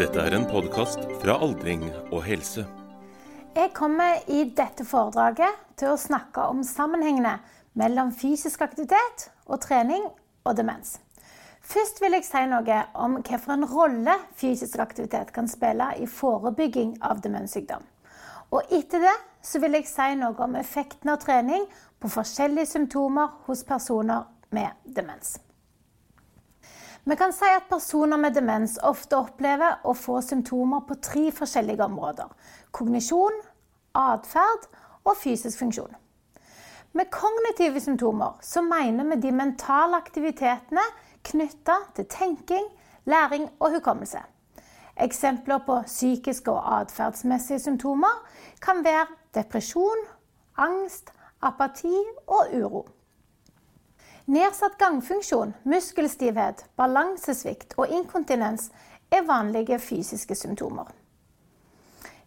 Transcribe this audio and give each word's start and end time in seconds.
Dette 0.00 0.22
er 0.24 0.32
en 0.32 0.46
podkast 0.48 1.02
fra 1.20 1.34
Aldring 1.44 1.82
og 2.14 2.22
helse. 2.24 2.62
Jeg 3.52 3.74
kommer 3.76 4.22
i 4.32 4.46
dette 4.56 4.86
foredraget 4.88 5.58
til 5.76 5.92
å 5.92 5.98
snakke 6.00 6.46
om 6.48 6.62
sammenhengene 6.64 7.34
mellom 7.76 8.08
fysisk 8.16 8.64
aktivitet 8.64 9.26
og 9.44 9.60
trening 9.60 10.06
og 10.48 10.56
demens. 10.56 10.94
Først 11.60 12.00
vil 12.00 12.16
jeg 12.16 12.24
si 12.24 12.40
noe 12.48 12.80
om 13.04 13.18
hvilken 13.20 13.68
rolle 13.68 14.16
fysisk 14.40 14.80
aktivitet 14.80 15.34
kan 15.36 15.50
spille 15.52 15.92
i 16.00 16.08
forebygging 16.08 16.96
av 17.04 17.20
demenssykdom. 17.20 17.84
Og 18.56 18.72
etter 18.72 19.04
det 19.04 19.16
så 19.44 19.60
vil 19.60 19.76
jeg 19.76 19.92
si 19.92 20.10
noe 20.16 20.40
om 20.40 20.56
effekten 20.56 21.12
av 21.12 21.20
trening 21.20 21.68
på 22.00 22.16
forskjellige 22.16 22.72
symptomer 22.78 23.42
hos 23.44 23.60
personer 23.68 24.24
med 24.56 24.72
demens. 24.88 25.36
Vi 27.04 27.16
kan 27.16 27.32
si 27.34 27.48
at 27.50 27.66
personer 27.70 28.16
med 28.16 28.36
demens 28.36 28.76
ofte 28.86 29.18
opplever 29.18 29.80
å 29.82 29.94
få 29.98 30.20
symptomer 30.22 30.84
på 30.86 30.94
tre 31.02 31.24
forskjellige 31.34 31.82
områder. 31.82 32.28
Kognisjon, 32.70 33.40
atferd 33.98 34.68
og 35.02 35.16
fysisk 35.18 35.58
funksjon. 35.58 35.96
Med 36.94 37.10
kognitive 37.10 37.80
symptomer 37.80 38.38
så 38.44 38.62
mener 38.62 39.08
vi 39.10 39.18
de 39.24 39.32
mentale 39.34 39.98
aktivitetene 39.98 40.84
knytta 41.26 41.80
til 41.96 42.06
tenking, 42.06 42.70
læring 43.04 43.48
og 43.58 43.74
hukommelse. 43.80 44.22
Eksempler 45.02 45.58
på 45.66 45.82
psykiske 45.88 46.54
og 46.54 46.62
atferdsmessige 46.78 47.58
symptomer 47.58 48.22
kan 48.62 48.84
være 48.84 49.08
depresjon, 49.34 50.06
angst, 50.56 51.10
apati 51.42 51.96
og 52.26 52.54
uro. 52.54 52.86
Nedsatt 54.32 54.78
gangfunksjon, 54.78 55.50
muskelstivhet, 55.68 56.62
balansesvikt 56.80 57.74
og 57.76 57.90
inkontinens 57.92 58.70
er 59.12 59.26
vanlige 59.28 59.76
fysiske 59.76 60.32
symptomer. 60.38 60.86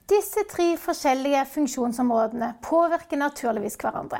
Disse 0.06 0.44
tre 0.52 0.68
forskjellige 0.78 1.40
funksjonsområdene 1.50 2.52
påvirker 2.62 3.18
naturligvis 3.18 3.80
hverandre. 3.82 4.20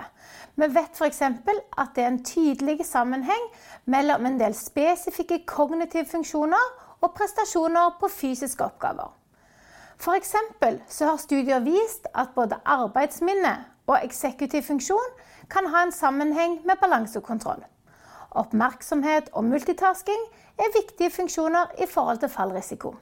Vi 0.56 0.70
vet 0.74 0.98
f.eks. 0.98 1.22
at 1.22 1.92
det 1.94 2.04
er 2.04 2.10
en 2.10 2.24
tydelig 2.26 2.88
sammenheng 2.90 3.46
mellom 3.86 4.26
en 4.26 4.40
del 4.40 4.58
spesifikke 4.58 5.44
kognitive 5.46 6.08
funksjoner 6.10 6.66
og 7.02 7.14
prestasjoner 7.14 8.00
på 8.00 8.10
fysiske 8.10 8.66
oppgaver. 8.66 9.14
F.eks. 10.00 10.34
så 10.90 11.12
har 11.12 11.22
studier 11.22 11.62
vist 11.62 12.10
at 12.16 12.34
både 12.34 12.58
arbeidsminne 12.66 13.54
og 13.86 14.02
eksekutiv 14.02 14.66
funksjon 14.74 15.16
kan 15.54 15.70
ha 15.70 15.86
en 15.86 15.94
sammenheng 15.94 16.60
med 16.66 16.82
balansekontroll. 16.82 17.62
Oppmerksomhet 18.36 19.32
og 19.34 19.48
multitasking 19.48 20.24
er 20.60 20.74
viktige 20.76 21.12
funksjoner 21.12 21.76
i 21.82 21.88
forhold 21.90 22.22
til 22.24 22.32
fallrisiko. 22.32 22.94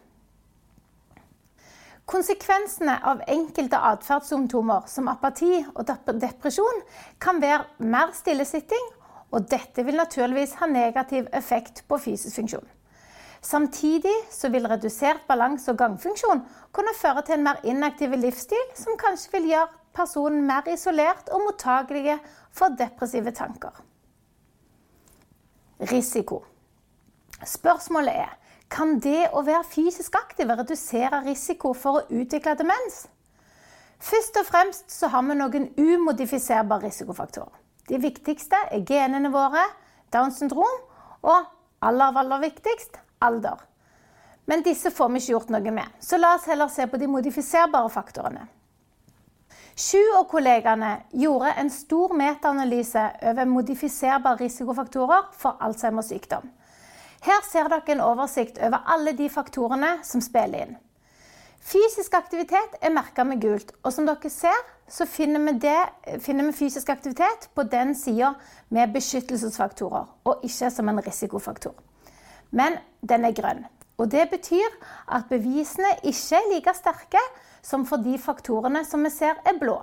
Konsekvensene 2.10 2.98
av 3.08 3.22
enkelte 3.32 3.80
atferdssymptomer 3.80 4.90
som 4.92 5.08
apati 5.08 5.62
og 5.72 5.88
depresjon 6.20 6.82
kan 7.24 7.40
være 7.42 7.88
mer 7.88 8.12
stillesitting, 8.18 8.90
og 9.34 9.48
dette 9.50 9.86
vil 9.88 9.98
naturligvis 9.98 10.58
ha 10.60 10.68
negativ 10.70 11.30
effekt 11.34 11.86
på 11.88 11.98
fysisk 11.98 12.36
funksjon. 12.42 12.68
Samtidig 13.44 14.14
vil 14.52 14.68
redusert 14.68 15.24
balanse- 15.28 15.72
og 15.72 15.78
gangfunksjon 15.78 16.44
kunne 16.72 16.94
føre 16.96 17.24
til 17.26 17.40
en 17.40 17.48
mer 17.48 17.64
inaktiv 17.64 18.14
livsstil, 18.20 18.70
som 18.76 19.00
kanskje 19.00 19.32
vil 19.38 19.50
gjøre 19.54 19.72
personen 19.96 20.46
mer 20.48 20.68
isolert 20.72 21.32
og 21.32 21.42
mottagelige 21.48 22.20
for 22.52 22.76
depressive 22.80 23.32
tanker. 23.32 23.74
Risiko. 25.80 26.44
Spørsmålet 27.46 28.14
er 28.24 28.38
kan 28.74 28.96
det 29.00 29.28
å 29.34 29.44
være 29.46 29.66
fysisk 29.70 30.16
aktiv 30.18 30.50
redusere 30.50 31.20
risiko 31.28 31.74
for 31.78 32.00
å 32.00 32.22
utvikle 32.22 32.56
demens? 32.58 33.04
Først 34.04 34.40
og 34.42 34.48
fremst 34.48 34.92
så 34.92 35.10
har 35.14 35.24
vi 35.28 35.36
noen 35.38 35.68
umodifiserbare 35.78 36.90
risikofaktorer. 36.90 37.54
De 37.88 38.00
viktigste 38.02 38.58
er 38.72 38.86
genene 38.88 39.30
våre, 39.32 39.62
Downs 40.14 40.40
syndrom 40.40 40.82
og 41.22 41.46
aller, 41.84 42.18
aller 42.20 42.42
viktigst 42.44 43.00
alder. 43.24 43.62
Men 44.46 44.64
disse 44.66 44.92
får 44.92 45.12
vi 45.12 45.22
ikke 45.22 45.34
gjort 45.36 45.54
noe 45.56 45.76
med, 45.76 45.94
så 46.04 46.20
la 46.20 46.34
oss 46.38 46.48
heller 46.50 46.72
se 46.72 46.88
på 46.90 47.00
de 47.00 47.08
modifiserbare 47.08 47.92
faktorene. 47.94 48.48
Sju 49.74 50.02
og 50.20 50.28
kollegene 50.30 51.00
gjorde 51.18 51.56
en 51.58 51.70
stor 51.74 52.12
metaanalyse 52.14 53.04
over 53.26 53.48
modifiserbare 53.50 54.44
risikofaktorer 54.44 55.32
for 55.34 55.58
Alzheimers 55.66 56.12
sykdom. 56.14 56.46
Her 57.26 57.42
ser 57.48 57.72
dere 57.72 57.96
en 57.96 58.04
oversikt 58.06 58.60
over 58.62 58.84
alle 58.94 59.16
de 59.18 59.30
faktorene 59.34 59.96
som 60.06 60.22
spiller 60.22 60.68
inn. 60.68 60.76
Fysisk 61.64 62.14
aktivitet 62.14 62.76
er 62.84 62.92
merka 62.94 63.24
med 63.26 63.40
gult, 63.42 63.72
og 63.82 63.94
som 63.96 64.06
dere 64.06 64.30
ser, 64.30 64.60
så 64.86 65.08
finner 65.10 65.42
vi, 65.48 65.54
det, 65.64 66.20
finner 66.22 66.50
vi 66.50 66.58
fysisk 66.58 66.92
aktivitet 66.92 67.48
på 67.56 67.64
den 67.72 67.96
sida 67.96 68.34
med 68.70 68.94
beskyttelsesfaktorer, 68.94 70.10
og 70.28 70.44
ikke 70.44 70.70
som 70.76 70.92
en 70.92 71.02
risikofaktor. 71.02 71.74
Men 72.52 72.76
den 73.02 73.26
er 73.26 73.34
grønn. 73.34 73.64
Og 73.98 74.12
det 74.12 74.28
betyr 74.30 74.76
at 75.08 75.30
bevisene 75.30 75.96
ikke 76.04 76.38
er 76.38 76.52
like 76.52 76.76
sterke 76.76 77.24
som 77.64 77.86
for 77.88 78.04
de 78.04 78.18
faktorene 78.20 78.84
som 78.86 79.04
vi 79.04 79.12
ser 79.14 79.40
er 79.48 79.60
blå. 79.60 79.80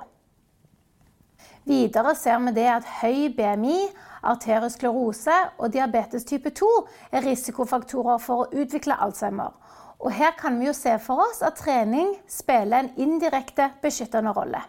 Videre 1.68 2.14
ser 2.16 2.40
vi 2.44 2.54
det 2.56 2.68
at 2.72 2.88
høy 3.00 3.28
BMI, 3.36 3.78
arteriosklerose 4.26 5.36
og 5.58 5.72
diabetes 5.72 6.24
type 6.28 6.52
2 6.56 6.68
er 7.12 7.24
risikofaktorer 7.24 8.20
for 8.20 8.44
å 8.44 8.62
utvikle 8.62 8.96
Alzheimer. 8.96 9.52
Og 10.00 10.12
her 10.16 10.32
kan 10.38 10.56
vi 10.60 10.68
jo 10.68 10.74
se 10.76 10.94
for 11.04 11.20
oss 11.26 11.42
at 11.44 11.60
trening 11.60 12.14
spiller 12.28 12.86
en 12.86 12.92
indirekte 12.96 13.68
beskyttende 13.82 14.32
rolle. 14.36 14.62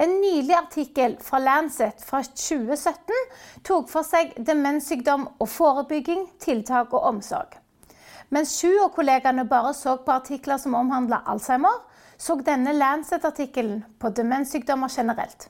En 0.00 0.12
nylig 0.20 0.54
artikkel 0.56 1.16
fra 1.20 1.40
Lancet 1.40 2.04
fra 2.04 2.22
2017 2.24 3.16
tok 3.68 3.88
for 3.88 4.06
seg 4.06 4.32
demenssykdom 4.36 5.26
og 5.36 5.48
forebygging, 5.48 6.24
tiltak 6.40 6.94
og 6.96 7.04
omsorg. 7.10 7.56
Mens 8.30 8.52
Sju 8.60 8.76
og 8.84 8.92
kollegaene 8.94 9.42
bare 9.50 9.72
så 9.74 9.96
på 10.04 10.12
artikler 10.14 10.60
som 10.62 10.76
omhandla 10.78 11.24
Alzheimer, 11.32 11.80
så 12.20 12.36
denne 12.46 12.76
Lancet-artikkelen 12.76 13.80
på 13.98 14.12
demenssykdommer 14.14 14.92
generelt. 14.92 15.48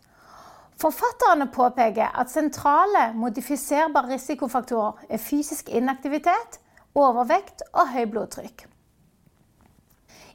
Forfatterne 0.80 1.50
påpeker 1.52 2.14
at 2.16 2.32
sentrale 2.32 3.10
modifiserbare 3.12 4.14
risikofaktorer 4.14 5.12
er 5.12 5.20
fysisk 5.20 5.68
inaktivitet, 5.68 6.56
overvekt 6.96 7.66
og 7.74 7.90
høy 7.92 8.06
blodtrykk. 8.14 8.64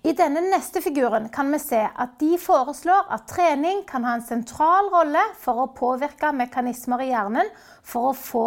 I 0.05 0.13
denne 0.13 0.43
neste 0.45 0.83
figuren 0.85 1.31
kan 1.33 1.49
vi 1.49 1.57
se 1.57 1.79
at 1.81 2.19
de 2.21 2.35
foreslår 2.37 3.07
at 3.15 3.25
trening 3.31 3.81
kan 3.89 4.05
ha 4.05 4.13
en 4.19 4.27
sentral 4.27 4.91
rolle 4.93 5.23
for 5.41 5.63
å 5.63 5.71
påvirke 5.73 6.29
mekanismer 6.29 7.01
i 7.01 7.09
hjernen 7.09 7.49
for 7.81 8.11
å, 8.11 8.13
få, 8.13 8.45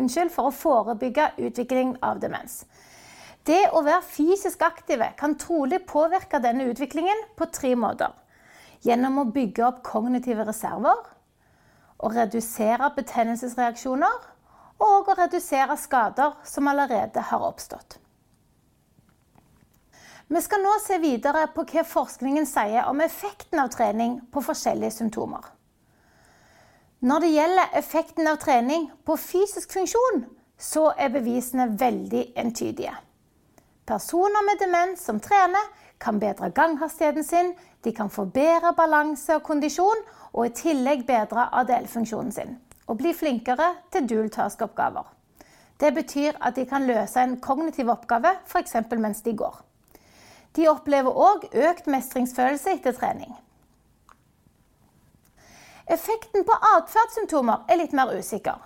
unnskyld, 0.00 0.32
for 0.32 0.48
å 0.48 0.56
forebygge 0.62 1.34
utvikling 1.44 1.98
av 2.00 2.24
demens. 2.24 2.62
Det 3.44 3.66
å 3.76 3.82
være 3.84 4.04
fysisk 4.08 4.62
aktive 4.64 5.10
kan 5.18 5.34
trolig 5.36 5.82
påvirke 5.88 6.40
denne 6.40 6.64
utviklingen 6.70 7.26
på 7.36 7.50
tre 7.52 7.74
måter. 7.76 8.14
Gjennom 8.84 9.20
å 9.20 9.26
bygge 9.32 9.66
opp 9.66 9.82
kognitive 9.84 10.46
reserver, 10.48 11.02
å 12.00 12.10
redusere 12.12 12.88
betennelsesreaksjoner 12.96 14.24
og 14.84 15.10
å 15.12 15.18
redusere 15.18 15.76
skader 15.80 16.34
som 16.48 16.68
allerede 16.68 17.20
har 17.28 17.44
oppstått. 17.44 17.98
Vi 20.28 20.40
skal 20.40 20.64
nå 20.64 20.72
se 20.80 20.96
videre 21.02 21.44
på 21.52 21.66
hva 21.68 21.84
forskningen 21.84 22.48
sier 22.48 22.88
om 22.88 23.00
effekten 23.04 23.60
av 23.60 23.68
trening 23.76 24.22
på 24.32 24.40
forskjellige 24.44 24.96
symptomer. 24.96 25.44
Når 27.04 27.20
det 27.20 27.34
gjelder 27.34 27.76
effekten 27.76 28.28
av 28.30 28.40
trening 28.40 28.88
på 29.04 29.18
fysisk 29.20 29.76
funksjon, 29.76 30.24
så 30.56 30.94
er 30.96 31.12
bevisene 31.12 31.74
veldig 31.76 32.30
entydige. 32.40 32.94
Personer 33.86 34.44
med 34.44 34.58
demens 34.58 35.04
som 35.04 35.20
trener, 35.20 35.66
kan 35.98 36.18
bedre 36.18 36.50
ganghastigheten 36.50 37.24
sin, 37.24 37.54
de 37.84 37.92
kan 37.92 38.10
få 38.10 38.24
bedre 38.24 38.72
balanse 38.76 39.36
og 39.36 39.42
kondisjon, 39.44 40.00
og 40.32 40.46
i 40.46 40.54
tillegg 40.56 41.04
bedre 41.06 41.50
ADL-funksjonen 41.60 42.32
sin. 42.32 42.56
Og 42.88 42.98
bli 43.00 43.12
flinkere 43.16 43.74
til 43.92 44.08
dual 44.08 44.30
task-oppgaver. 44.32 45.04
Det 45.80 45.92
betyr 45.94 46.36
at 46.40 46.56
de 46.56 46.64
kan 46.66 46.86
løse 46.86 47.20
en 47.20 47.38
kognitiv 47.40 47.88
oppgave, 47.92 48.36
f.eks. 48.46 48.76
mens 48.96 49.22
de 49.22 49.36
går. 49.36 49.60
De 50.56 50.68
opplever 50.70 51.10
òg 51.10 51.48
økt 51.52 51.88
mestringsfølelse 51.90 52.76
etter 52.78 52.94
trening. 52.96 53.32
Effekten 55.90 56.46
på 56.48 56.56
atferdssymptomer 56.76 57.66
er 57.68 57.82
litt 57.82 57.92
mer 57.92 58.14
usikker. 58.16 58.56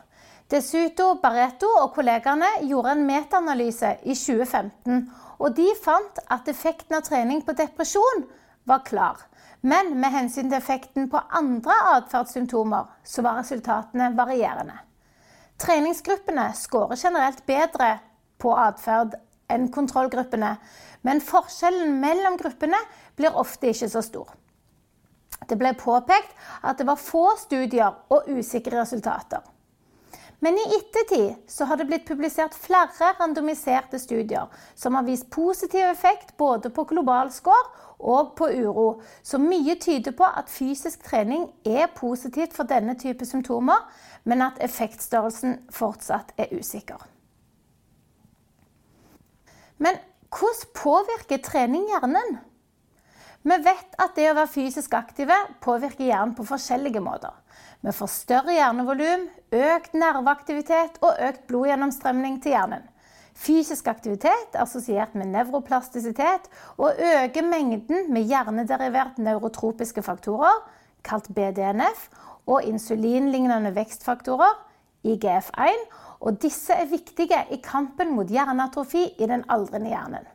Desuto 0.48 1.10
Barreto 1.20 1.68
og 1.76 1.90
kollegene 1.92 2.48
gjorde 2.64 2.94
en 2.96 3.02
metaanalyse 3.04 3.90
i 4.08 4.14
2015, 4.16 5.02
og 5.44 5.56
de 5.58 5.66
fant 5.76 6.20
at 6.32 6.48
effekten 6.48 6.96
av 6.96 7.02
trening 7.04 7.42
på 7.44 7.52
depresjon 7.58 8.22
var 8.68 8.80
klar. 8.86 9.20
Men 9.60 9.92
med 10.00 10.14
hensyn 10.14 10.48
til 10.48 10.56
effekten 10.56 11.10
på 11.12 11.20
andre 11.36 11.76
atferdssymptomer, 11.98 12.86
så 13.04 13.24
var 13.26 13.36
resultatene 13.42 14.08
varierende. 14.16 14.78
Treningsgruppene 15.60 16.46
skårer 16.56 16.96
generelt 16.96 17.44
bedre 17.44 17.90
på 18.40 18.54
atferd 18.56 19.18
enn 19.52 19.68
kontrollgruppene, 19.74 20.54
men 21.04 21.20
forskjellen 21.28 21.92
mellom 22.00 22.40
gruppene 22.40 22.80
blir 23.20 23.36
ofte 23.36 23.74
ikke 23.74 23.90
så 23.92 24.00
stor. 24.06 24.32
Det 25.44 25.60
ble 25.60 25.76
påpekt 25.76 26.32
at 26.64 26.80
det 26.80 26.88
var 26.88 26.96
få 26.96 27.34
studier 27.36 28.00
og 28.08 28.32
usikre 28.32 28.80
resultater. 28.80 29.44
Men 30.40 30.54
i 30.54 30.64
ettertid 30.76 31.34
så 31.50 31.66
har 31.66 31.76
det 31.76 31.88
blitt 31.88 32.06
publisert 32.06 32.54
flere 32.54 33.10
randomiserte 33.18 33.98
studier 33.98 34.46
som 34.78 34.94
har 34.94 35.06
vist 35.08 35.30
positiv 35.34 35.82
effekt 35.88 36.36
både 36.38 36.70
på 36.70 36.84
global 36.92 37.32
score 37.34 37.88
og 37.98 38.36
på 38.38 38.46
uro, 38.54 39.02
så 39.22 39.40
mye 39.42 39.74
tyder 39.82 40.14
på 40.14 40.22
at 40.24 40.50
fysisk 40.50 41.02
trening 41.02 41.48
er 41.66 41.90
positivt 41.96 42.54
for 42.54 42.70
denne 42.70 42.94
type 42.94 43.26
symptomer, 43.26 43.82
men 44.22 44.44
at 44.46 44.60
effektstørrelsen 44.62 45.56
fortsatt 45.74 46.30
er 46.38 46.54
usikker. 46.54 47.02
Men 49.82 49.98
hvordan 50.30 50.70
påvirker 50.78 51.42
trening 51.42 51.90
hjernen? 51.90 52.38
Vi 53.48 53.56
vet 53.64 53.94
at 53.96 54.12
det 54.18 54.26
å 54.28 54.34
være 54.36 54.50
fysisk 54.52 54.92
aktive 54.98 55.36
påvirker 55.64 56.04
hjernen 56.04 56.34
på 56.36 56.44
forskjellige 56.44 57.00
måter. 57.00 57.32
Vi 57.80 57.94
får 57.96 58.10
større 58.12 58.52
hjernevolum, 58.52 59.24
økt 59.54 59.94
nerveaktivitet 59.96 60.98
og 61.00 61.22
økt 61.24 61.46
blodgjennomstrømning 61.48 62.42
til 62.44 62.56
hjernen. 62.56 62.84
Fysisk 63.38 63.88
aktivitet 63.88 64.52
er 64.56 64.64
assosiert 64.66 65.14
med 65.16 65.30
nevroplastisitet 65.32 66.50
og 66.76 66.98
øker 66.98 67.46
mengden 67.46 68.10
med 68.12 68.28
hjernederivert 68.28 69.20
neurotropiske 69.22 70.02
faktorer, 70.04 70.58
kalt 71.06 71.30
BDNF, 71.32 72.08
og 72.48 72.66
insulinlignende 72.68 73.72
vekstfaktorer, 73.76 74.56
IGF-1, 75.08 75.86
og 76.20 76.40
disse 76.42 76.74
er 76.74 76.90
viktige 76.90 77.44
i 77.54 77.62
kampen 77.64 78.12
mot 78.16 78.28
hjerneatrofi 78.28 79.06
i 79.16 79.30
den 79.30 79.46
aldrende 79.48 79.94
hjernen. 79.94 80.34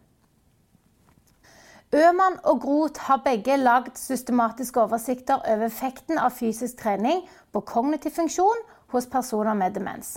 Øman 1.94 2.40
og 2.44 2.62
Groth 2.62 3.02
har 3.02 3.22
begge 3.26 3.58
lagd 3.58 3.98
systematiske 3.98 4.82
oversikter 4.82 5.36
over 5.36 5.66
effekten 5.68 6.18
av 6.18 6.34
fysisk 6.34 6.80
trening 6.80 7.20
på 7.54 7.62
kognitiv 7.70 8.16
funksjon 8.16 8.64
hos 8.96 9.06
personer 9.06 9.54
med 9.54 9.76
demens. 9.78 10.16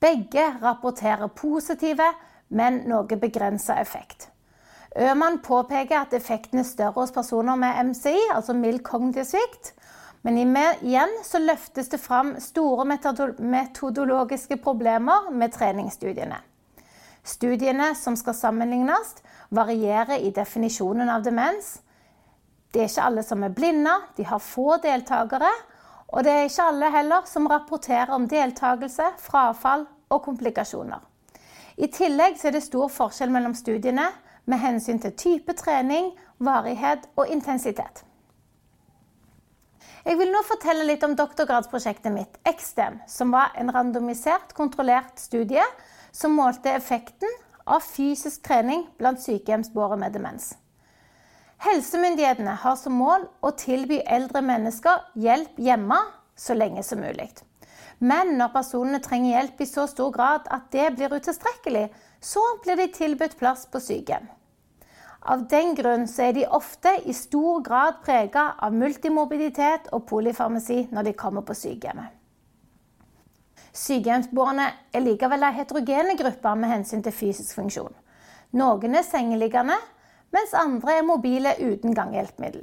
Begge 0.00 0.44
rapporterer 0.62 1.26
positive, 1.26 2.06
men 2.48 2.84
noe 2.86 3.18
begrensa 3.18 3.80
effekt. 3.82 4.28
Øman 4.94 5.40
påpeker 5.42 5.98
at 6.04 6.14
effekten 6.14 6.62
er 6.62 6.68
større 6.68 7.00
hos 7.00 7.10
personer 7.10 7.58
med 7.58 7.90
MCI, 7.90 8.30
altså 8.34 8.54
mild 8.54 8.84
kognitiv 8.86 9.26
svikt. 9.26 9.74
Men 10.22 10.38
igjen 10.38 11.10
så 11.26 11.42
løftes 11.42 11.90
det 11.90 12.00
fram 12.00 12.36
store 12.40 12.86
metodologiske 12.86 14.56
problemer 14.62 15.30
med 15.32 15.52
treningsstudiene. 15.52 16.38
Studiene 17.24 17.94
som 17.96 18.16
skal 18.20 18.36
sammenlignes, 18.36 19.14
varierer 19.48 20.20
i 20.20 20.30
definisjonen 20.34 21.08
av 21.08 21.24
demens. 21.24 21.78
Det 22.72 22.82
er 22.82 22.90
ikke 22.90 23.06
alle 23.08 23.24
som 23.24 23.44
er 23.46 23.54
blinde, 23.54 23.94
de 24.16 24.26
har 24.28 24.42
få 24.42 24.76
deltakere. 24.82 25.50
Og 26.12 26.24
det 26.26 26.32
er 26.32 26.48
ikke 26.48 26.68
alle 26.68 26.90
heller 26.92 27.26
som 27.26 27.48
rapporterer 27.48 28.12
om 28.12 28.28
deltakelse, 28.28 29.08
frafall 29.24 29.86
og 30.12 30.22
komplikasjoner. 30.26 31.00
I 31.80 31.88
tillegg 31.90 32.36
er 32.44 32.54
det 32.54 32.62
stor 32.62 32.92
forskjell 32.92 33.32
mellom 33.34 33.54
studiene 33.56 34.10
med 34.44 34.60
hensyn 34.60 35.00
til 35.02 35.16
type 35.18 35.56
trening, 35.58 36.12
varighet 36.38 37.08
og 37.16 37.32
intensitet. 37.32 38.04
Jeg 40.04 40.18
vil 40.20 40.28
nå 40.28 40.42
fortelle 40.44 40.84
litt 40.84 41.02
om 41.06 41.16
doktorgradsprosjektet 41.16 42.12
mitt, 42.12 42.36
XDEM, 42.44 43.00
som 43.08 43.32
var 43.32 43.54
en 43.56 43.72
randomisert, 43.72 44.52
kontrollert 44.52 45.16
studie 45.22 45.64
som 46.14 46.36
målte 46.38 46.70
effekten 46.70 47.30
av 47.64 47.82
fysisk 47.82 48.44
trening 48.46 48.86
blant 48.98 49.22
sykehjemsbåere 49.22 49.98
med 49.98 50.14
demens. 50.14 50.52
Helsemyndighetene 51.64 52.54
har 52.60 52.76
som 52.76 52.94
mål 53.00 53.26
å 53.40 53.50
tilby 53.58 54.02
eldre 54.04 54.42
mennesker 54.44 55.08
hjelp 55.18 55.58
hjemme 55.58 55.98
så 56.36 56.54
lenge 56.54 56.82
som 56.86 57.00
mulig. 57.00 57.30
Men 57.98 58.34
når 58.38 58.52
personene 58.52 59.00
trenger 59.02 59.36
hjelp 59.36 59.60
i 59.62 59.68
så 59.70 59.86
stor 59.88 60.10
grad 60.12 60.48
at 60.52 60.66
det 60.74 60.90
blir 60.96 61.14
utilstrekkelig, 61.14 61.86
så 62.20 62.42
blir 62.64 62.76
de 62.76 62.88
tilbudt 62.92 63.38
plass 63.40 63.64
på 63.70 63.80
sykehjem. 63.80 64.26
Av 65.24 65.46
den 65.48 65.72
grunn 65.78 66.04
er 66.20 66.34
de 66.36 66.44
ofte 66.52 66.90
i 67.08 67.14
stor 67.16 67.62
grad 67.64 68.02
prega 68.04 68.50
av 68.60 68.74
multimobilitet 68.76 69.88
og 69.96 70.04
polyfarmasi 70.10 70.82
når 70.92 71.08
de 71.08 71.16
kommer 71.16 71.46
på 71.48 71.56
sykehjemmet. 71.56 72.12
Sykehjemsboerne 73.74 74.68
er 74.94 75.02
likevel 75.02 75.42
ei 75.42 75.56
heterogene 75.56 76.14
gruppe 76.18 76.52
med 76.58 76.70
hensyn 76.70 77.02
til 77.02 77.14
fysisk 77.14 77.56
funksjon. 77.58 77.94
Noen 78.54 78.94
er 78.94 79.02
sengeliggende, 79.02 79.74
mens 80.34 80.54
andre 80.54 81.00
er 81.00 81.06
mobile 81.06 81.56
uten 81.58 81.94
ganghjelpemiddel. 81.96 82.62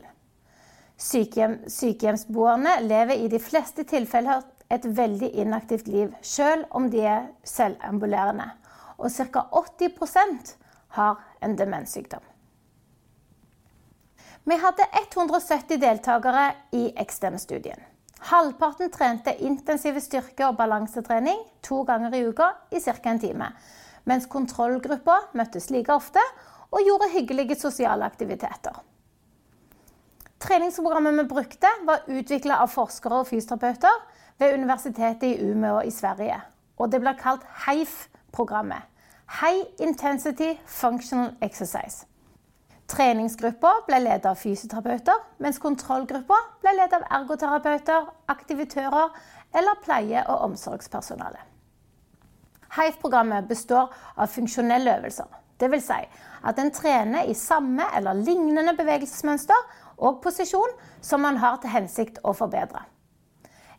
Sykehjem, 1.02 1.58
sykehjemsboerne 1.68 2.78
lever 2.86 3.26
i 3.26 3.28
de 3.32 3.42
fleste 3.44 3.84
tilfeller 3.90 4.46
et 4.72 4.88
veldig 4.98 5.34
inaktivt 5.44 5.92
liv, 5.92 6.16
selv 6.22 6.64
om 6.72 6.88
de 6.94 7.04
er 7.04 7.28
selvambulerende. 7.44 8.48
Og 9.02 9.12
ca. 9.12 9.48
80% 9.52 10.56
har 10.96 11.20
en 11.44 11.58
demenssykdom. 11.58 12.24
Vi 14.48 14.58
hadde 14.58 14.88
170 15.04 15.82
deltakere 15.82 16.52
i 16.72 16.88
XDEM-studien. 17.04 17.91
Halvparten 18.22 18.92
trente 18.94 19.34
intensive 19.42 20.02
styrke- 20.02 20.46
og 20.46 20.58
balansetrening 20.58 21.40
to 21.64 21.82
ganger 21.84 22.14
i 22.14 22.28
uka 22.28 22.52
i 22.72 22.80
ca. 22.80 22.94
en 23.10 23.20
time. 23.20 23.48
Mens 24.06 24.26
kontrollgruppa 24.26 25.18
møttes 25.34 25.70
like 25.70 25.94
ofte 25.94 26.22
og 26.72 26.80
gjorde 26.86 27.10
hyggelige 27.14 27.56
sosiale 27.60 28.06
aktiviteter. 28.06 28.78
Treningsprogrammet 30.40 31.18
vi 31.18 31.28
brukte, 31.30 31.68
var 31.86 32.06
utvikla 32.08 32.62
av 32.62 32.70
forskere 32.70 33.20
og 33.22 33.28
fysioterapeuter 33.28 33.98
ved 34.40 34.54
Universitetet 34.54 35.24
i 35.24 35.52
Umeå 35.52 35.82
i 35.86 35.92
Sverige. 35.92 36.40
Og 36.78 36.92
det 36.92 37.02
ble 37.02 37.14
kalt 37.18 37.44
HEIF-programmet. 37.66 38.82
High 39.42 39.66
Intensity 39.80 40.56
Functional 40.66 41.36
Exercise. 41.42 42.06
Treningsgruppa 42.92 43.70
ble 43.88 44.02
ledet 44.02 44.26
av 44.28 44.36
fysioterapeuter, 44.36 45.20
mens 45.40 45.60
kontrollgruppa 45.64 46.38
ble 46.60 46.74
ledet 46.76 46.98
av 46.98 47.06
ergoterapeuter, 47.22 48.08
aktivitører 48.34 49.14
eller 49.56 49.78
pleie- 49.86 50.24
og 50.26 50.50
omsorgspersonale. 50.50 51.40
HEIF-programmet 52.76 53.48
består 53.48 53.94
av 54.18 54.28
funksjonelle 54.32 54.98
øvelser. 54.98 55.30
Dvs. 55.62 55.88
Si 55.88 56.28
at 56.50 56.60
en 56.60 56.72
trener 56.74 57.30
i 57.30 57.36
samme 57.38 57.86
eller 57.96 58.18
lignende 58.26 58.74
bevegelsesmønster 58.76 59.68
og 59.98 60.20
posisjon 60.24 60.74
som 61.02 61.24
man 61.24 61.40
har 61.40 61.62
til 61.62 61.72
hensikt 61.72 62.20
å 62.24 62.34
forbedre. 62.36 62.82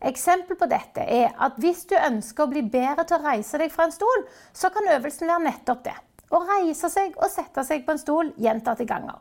Eksempel 0.08 0.56
på 0.56 0.70
dette 0.70 1.04
er 1.04 1.34
at 1.38 1.58
hvis 1.60 1.84
du 1.90 1.98
ønsker 1.98 2.46
å 2.46 2.52
bli 2.52 2.64
bedre 2.64 3.04
til 3.04 3.18
å 3.18 3.26
reise 3.26 3.60
deg 3.60 3.74
fra 3.74 3.90
en 3.90 3.94
stol, 3.94 4.24
så 4.52 4.70
kan 4.72 4.88
øvelsen 4.96 5.28
være 5.28 5.46
nettopp 5.50 5.84
det 5.84 5.98
å 6.32 6.40
reise 6.46 6.88
seg 6.92 7.16
og 7.18 7.30
sette 7.30 7.64
seg 7.66 7.84
på 7.86 7.94
en 7.94 8.00
stol 8.00 8.32
gjentatte 8.40 8.86
ganger. 8.88 9.18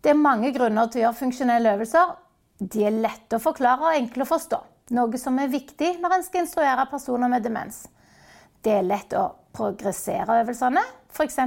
Det 0.00 0.12
er 0.12 0.20
mange 0.20 0.52
grunner 0.54 0.88
til 0.88 1.00
å 1.00 1.04
gjøre 1.06 1.20
funksjonelle 1.20 1.74
øvelser. 1.76 2.14
De 2.58 2.86
er 2.88 2.94
lette 2.94 3.36
å 3.36 3.42
forklare 3.42 3.84
og 3.84 3.96
enkle 3.98 4.24
å 4.24 4.30
forstå, 4.30 4.60
noe 4.96 5.20
som 5.20 5.36
er 5.42 5.52
viktig 5.52 5.96
når 6.00 6.16
en 6.16 6.24
skal 6.24 6.44
instruere 6.44 6.86
personer 6.90 7.32
med 7.32 7.44
demens. 7.44 7.84
Det 8.64 8.72
er 8.78 8.86
lett 8.86 9.12
å 9.18 9.28
progressere 9.56 10.40
øvelsene. 10.42 10.82
F.eks. 11.12 11.38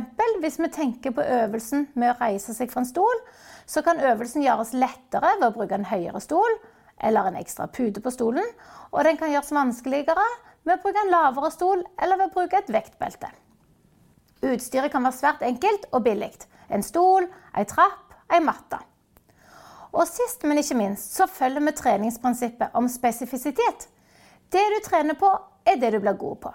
hvis 0.42 0.60
vi 0.60 0.70
tenker 0.74 1.14
på 1.16 1.24
øvelsen 1.24 1.88
med 1.94 2.14
å 2.14 2.20
reise 2.22 2.54
seg 2.58 2.72
fra 2.72 2.84
en 2.84 2.90
stol, 2.90 3.24
så 3.70 3.84
kan 3.86 4.02
øvelsen 4.02 4.46
gjøres 4.46 4.74
lettere 4.74 5.36
ved 5.38 5.50
å 5.50 5.56
bruke 5.56 5.78
en 5.78 5.90
høyere 5.90 6.22
stol 6.24 6.60
eller 7.00 7.30
en 7.30 7.38
ekstra 7.40 7.70
pute 7.72 8.02
på 8.04 8.12
stolen, 8.12 8.46
og 8.92 9.06
den 9.08 9.20
kan 9.20 9.32
gjøres 9.32 9.54
vanskeligere 9.56 10.26
ved 10.66 10.76
å 10.76 10.82
bruke 10.84 11.04
en 11.06 11.14
lavere 11.14 11.52
stol 11.54 11.86
eller 12.02 12.20
ved 12.20 12.32
å 12.32 12.36
bruke 12.42 12.60
et 12.60 12.74
vektbelte. 12.74 13.30
Utstyret 14.46 14.92
kan 14.92 15.04
være 15.04 15.18
svært 15.18 15.44
enkelt 15.44 15.90
og 15.92 16.04
billig. 16.06 16.32
En 16.72 16.86
stol, 16.86 17.28
ei 17.58 17.66
trapp, 17.68 18.14
ei 18.32 18.40
matte. 18.44 18.80
Og 19.90 20.06
sist, 20.08 20.44
men 20.46 20.62
ikke 20.62 20.78
minst, 20.78 21.16
så 21.18 21.28
følger 21.28 21.66
vi 21.66 21.74
treningsprinsippet 21.76 22.76
om 22.78 22.88
spesifisitet. 22.88 23.88
Det 24.52 24.66
du 24.74 24.80
trener 24.86 25.18
på, 25.18 25.30
er 25.66 25.80
det 25.82 25.92
du 25.94 26.00
blir 26.00 26.18
god 26.18 26.36
på. 26.46 26.52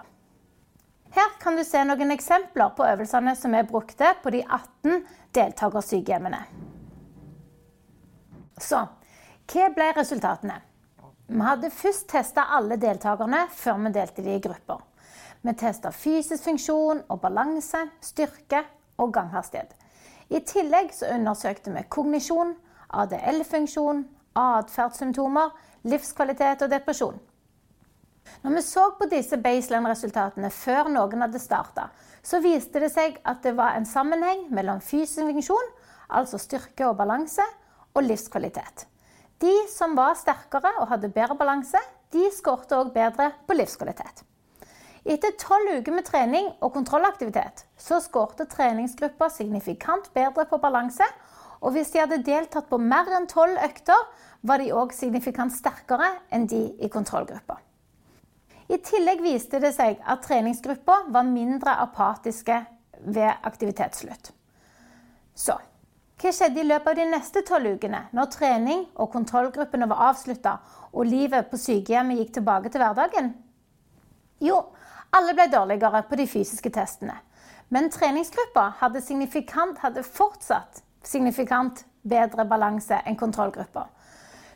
Her 1.15 1.35
kan 1.39 1.55
du 1.55 1.63
se 1.63 1.83
noen 1.87 2.11
eksempler 2.11 2.73
på 2.75 2.87
øvelsene 2.87 3.35
som 3.39 3.53
er 3.55 3.67
brukte 3.67 4.09
på 4.23 4.31
de 4.35 4.41
18 4.43 5.03
deltakersykehjemmene. 5.35 6.41
Så 8.59 8.81
hva 9.51 9.69
ble 9.75 9.91
resultatene? 9.95 10.57
Vi 11.27 11.41
hadde 11.41 11.71
først 11.73 12.07
testa 12.11 12.47
alle 12.57 12.77
deltakerne 12.81 13.45
før 13.53 13.79
vi 13.85 13.93
delte 13.95 14.25
de 14.25 14.35
i 14.35 14.43
grupper. 14.43 14.83
Vi 15.45 15.53
tester 15.53 15.93
fysisk 15.93 16.47
funksjon 16.47 17.03
og 17.05 17.19
balanse, 17.21 17.83
styrke 18.01 18.63
og 18.97 19.11
ganghastighet. 19.13 19.75
I 20.33 20.41
tillegg 20.41 20.89
så 20.95 21.11
undersøkte 21.13 21.73
vi 21.75 21.83
kognisjon, 21.93 22.55
ADL-funksjon, 22.89 24.01
atferdssymptomer, 24.41 25.53
livskvalitet 25.85 26.65
og 26.65 26.73
depresjon. 26.73 27.21
Når 28.41 28.57
vi 28.57 28.65
så 28.65 28.87
på 28.97 29.05
disse 29.11 29.37
baseline-resultatene 29.37 30.49
før 30.49 30.89
noen 30.95 31.27
hadde 31.27 31.41
starta, 31.43 31.91
så 32.25 32.41
viste 32.41 32.81
det 32.81 32.89
seg 32.95 33.21
at 33.21 33.45
det 33.45 33.53
var 33.53 33.77
en 33.77 33.85
sammenheng 33.85 34.47
mellom 34.49 34.81
fysisk 34.81 35.29
funksjon, 35.29 35.73
altså 36.09 36.41
styrke 36.41 36.89
og 36.89 36.97
balanse, 36.97 37.45
og 37.95 38.03
livskvalitet. 38.03 38.87
De 39.39 39.53
som 39.69 39.93
var 39.95 40.17
sterkere 40.17 40.73
og 40.81 40.89
hadde 40.89 41.13
bedre 41.13 41.37
balanse, 41.37 41.79
de 42.11 42.31
skårte 42.33 42.81
òg 42.81 42.95
bedre 42.95 43.29
på 43.45 43.55
livskvalitet. 43.55 44.25
Etter 45.05 45.35
tolv 45.37 45.69
uker 45.69 45.93
med 45.93 46.07
trening 46.07 46.47
og 46.65 46.71
kontrollaktivitet 46.73 47.67
så 47.77 47.99
skårte 48.01 48.47
treningsgruppa 48.49 49.27
signifikant 49.29 50.09
bedre 50.17 50.47
på 50.49 50.57
balanse. 50.57 51.05
Og 51.61 51.75
hvis 51.75 51.91
de 51.93 52.01
hadde 52.01 52.23
deltatt 52.25 52.65
på 52.69 52.79
mer 52.81 53.11
enn 53.13 53.27
tolv 53.29 53.59
økter, 53.61 54.01
var 54.41 54.61
de 54.61 54.73
òg 54.73 54.93
signifikant 54.97 55.53
sterkere 55.53 56.09
enn 56.33 56.47
de 56.49 56.63
i 56.81 56.89
kontrollgruppa. 56.89 57.59
I 58.65 58.81
tillegg 58.81 59.21
viste 59.21 59.61
det 59.61 59.75
seg 59.77 60.01
at 60.01 60.25
treningsgruppa 60.25 61.03
var 61.13 61.29
mindre 61.29 61.77
apatiske 61.85 62.57
ved 63.05 63.29
aktivitetsslutt. 63.45 64.31
Så 65.37 65.59
hva 66.15 66.31
skjedde 66.31 66.61
i 66.63 66.65
løpet 66.65 66.87
av 66.89 66.97
de 66.97 67.05
neste 67.11 67.41
tolv 67.45 67.75
ukene, 67.75 68.05
når 68.15 68.29
trening 68.33 68.85
og 68.95 69.11
kontrollgruppene 69.13 69.85
var 69.91 70.07
avslutta 70.09 70.55
og 70.93 71.09
livet 71.09 71.51
på 71.51 71.59
sykehjemmet 71.61 72.21
gikk 72.21 72.37
tilbake 72.37 72.71
til 72.71 72.81
hverdagen? 72.81 73.33
Jo, 74.41 74.61
alle 75.15 75.33
ble 75.33 75.47
dårligere 75.51 76.03
på 76.09 76.17
de 76.19 76.27
fysiske 76.27 76.69
testene. 76.69 77.15
Men 77.69 77.89
treningsgruppa 77.89 78.67
hadde, 78.81 79.01
signifikant, 79.01 79.79
hadde 79.81 80.03
fortsatt 80.03 80.83
signifikant 81.05 81.85
bedre 82.03 82.45
balanse 82.45 82.99
enn 83.05 83.17
kontrollgruppa. 83.17 83.87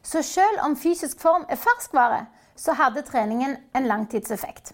Så 0.03 0.21
selv 0.23 0.61
om 0.65 0.77
fysisk 0.77 1.19
form 1.21 1.45
er 1.49 1.59
ferskvare, 1.59 2.25
så 2.55 2.75
hadde 2.77 3.05
treningen 3.07 3.57
en 3.75 3.87
langtidseffekt. 3.87 4.73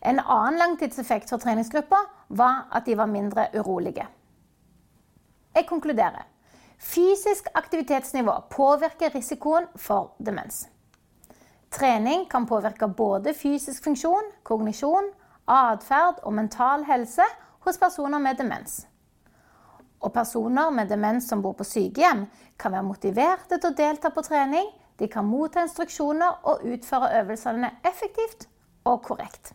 En 0.00 0.20
annen 0.20 0.58
langtidseffekt 0.58 1.30
for 1.30 1.42
treningsgruppa 1.42 2.00
var 2.28 2.66
at 2.72 2.86
de 2.86 2.96
var 2.96 3.06
mindre 3.06 3.48
urolige. 3.54 4.06
Jeg 5.54 5.66
konkluderer. 5.68 6.24
Fysisk 6.80 7.50
aktivitetsnivå 7.54 8.32
påvirker 8.50 9.14
risikoen 9.14 9.66
for 9.76 10.14
demens. 10.18 10.69
Trening 11.70 12.26
kan 12.30 12.46
påvirke 12.46 12.88
både 12.88 13.34
fysisk 13.34 13.84
funksjon, 13.84 14.32
kognisjon, 14.42 15.12
atferd 15.46 16.18
og 16.26 16.34
mental 16.34 16.82
helse 16.88 17.26
hos 17.66 17.78
personer 17.78 18.18
med 18.18 18.40
demens. 18.42 18.86
Og 20.00 20.12
personer 20.12 20.70
med 20.74 20.90
demens 20.90 21.28
som 21.28 21.42
bor 21.42 21.54
på 21.54 21.64
sykehjem, 21.64 22.24
kan 22.58 22.72
være 22.72 22.88
motiverte 22.88 23.58
til 23.58 23.70
å 23.70 23.76
delta 23.76 24.10
på 24.10 24.24
trening, 24.26 24.66
de 24.98 25.08
kan 25.08 25.24
motta 25.24 25.62
instruksjoner 25.64 26.42
og 26.50 26.66
utføre 26.66 27.12
øvelsene 27.20 27.70
effektivt 27.86 28.48
og 28.84 29.02
korrekt. 29.06 29.54